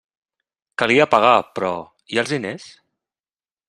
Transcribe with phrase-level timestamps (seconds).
[0.83, 1.71] Calia pagar; però...
[2.17, 2.71] i els diners?